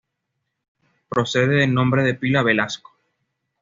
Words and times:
Procede 1.09 1.57
del 1.57 1.75
nombre 1.75 2.01
de 2.01 2.15
pila 2.15 2.41
"Velasco". 2.41 2.91